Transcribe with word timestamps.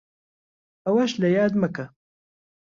ئەوەش 0.85 1.11
لەیاد 1.21 1.53
مەکە 1.61 1.85